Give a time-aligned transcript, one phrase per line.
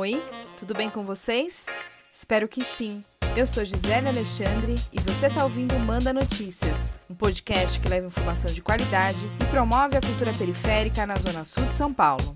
[0.00, 0.14] Oi,
[0.56, 1.66] tudo bem com vocês?
[2.10, 3.04] Espero que sim.
[3.36, 8.50] Eu sou Gisele Alexandre e você está ouvindo Manda Notícias, um podcast que leva informação
[8.50, 12.34] de qualidade e promove a cultura periférica na Zona Sul de São Paulo.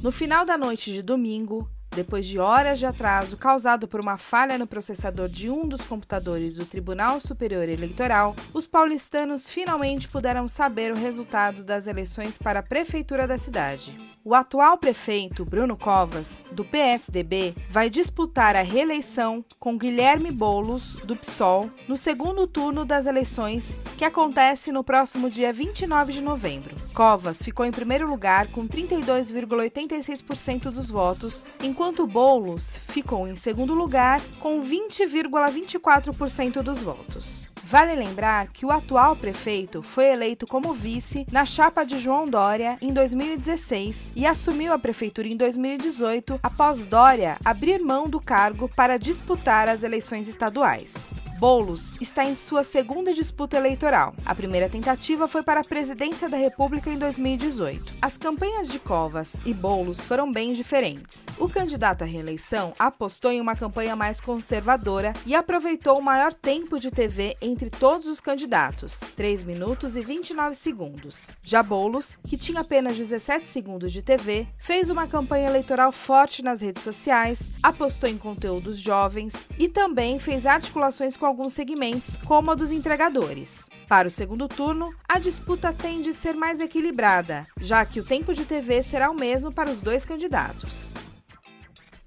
[0.00, 1.68] No final da noite de domingo,
[1.98, 6.54] depois de horas de atraso causado por uma falha no processador de um dos computadores
[6.54, 12.62] do Tribunal Superior Eleitoral, os paulistanos finalmente puderam saber o resultado das eleições para a
[12.62, 13.98] prefeitura da cidade.
[14.28, 21.16] O atual prefeito, Bruno Covas, do PSDB, vai disputar a reeleição com Guilherme Boulos, do
[21.16, 26.74] PSOL, no segundo turno das eleições, que acontece no próximo dia 29 de novembro.
[26.92, 34.20] Covas ficou em primeiro lugar com 32,86% dos votos, enquanto Boulos ficou em segundo lugar
[34.40, 37.48] com 20,24% dos votos.
[37.70, 42.78] Vale lembrar que o atual prefeito foi eleito como vice na chapa de João Dória
[42.80, 48.98] em 2016 e assumiu a prefeitura em 2018 após Dória abrir mão do cargo para
[48.98, 51.06] disputar as eleições estaduais.
[51.38, 54.12] Boulos está em sua segunda disputa eleitoral.
[54.26, 57.92] A primeira tentativa foi para a presidência da República em 2018.
[58.02, 61.24] As campanhas de Covas e Boulos foram bem diferentes.
[61.38, 66.80] O candidato à reeleição apostou em uma campanha mais conservadora e aproveitou o maior tempo
[66.80, 71.30] de TV entre todos os candidatos, 3 minutos e 29 segundos.
[71.40, 76.60] Já Boulos, que tinha apenas 17 segundos de TV, fez uma campanha eleitoral forte nas
[76.60, 82.54] redes sociais, apostou em conteúdos jovens e também fez articulações com alguns segmentos, como a
[82.54, 83.68] dos entregadores.
[83.86, 88.34] Para o segundo turno, a disputa tende a ser mais equilibrada, já que o tempo
[88.34, 90.92] de TV será o mesmo para os dois candidatos.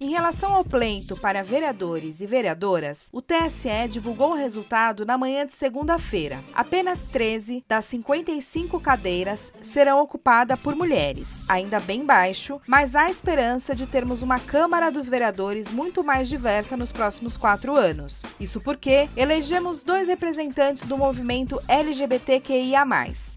[0.03, 5.45] Em relação ao pleito para vereadores e vereadoras, o TSE divulgou o resultado na manhã
[5.45, 6.43] de segunda-feira.
[6.55, 13.75] Apenas 13 das 55 cadeiras serão ocupadas por mulheres, ainda bem baixo, mas há esperança
[13.75, 18.25] de termos uma Câmara dos Vereadores muito mais diversa nos próximos quatro anos.
[18.39, 22.81] Isso porque elegemos dois representantes do movimento LGBTQIA.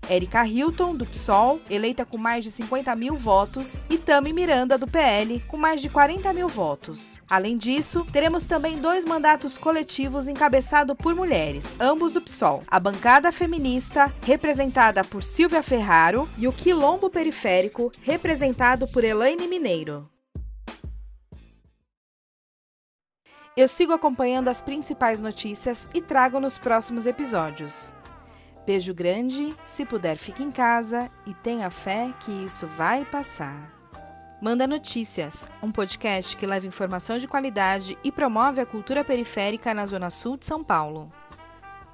[0.08, 4.86] Erika Hilton, do PSOL, eleita com mais de 50 mil votos, e Tami Miranda, do
[4.86, 7.18] PL, com mais de 40 mil votos.
[7.28, 12.62] Além disso, teremos também dois mandatos coletivos encabeçados por mulheres, ambos do PSOL.
[12.68, 20.08] A bancada feminista, representada por Silvia Ferraro, e o Quilombo Periférico, representado por Elaine Mineiro.
[23.56, 27.94] Eu sigo acompanhando as principais notícias e trago nos próximos episódios.
[28.66, 33.83] Beijo grande, se puder fique em casa e tenha fé que isso vai passar.
[34.44, 39.86] Manda Notícias, um podcast que leva informação de qualidade e promove a cultura periférica na
[39.86, 41.10] Zona Sul de São Paulo.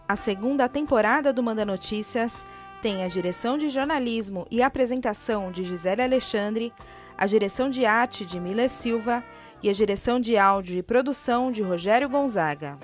[0.08, 2.44] A segunda temporada do Manda Notícias
[2.82, 6.72] tem a direção de jornalismo e apresentação de Gisele Alexandre,
[7.16, 9.22] a direção de arte de Miller Silva
[9.62, 12.80] e a direção de áudio e produção de Rogério Gonzaga.